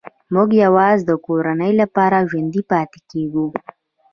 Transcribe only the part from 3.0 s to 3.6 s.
کېږو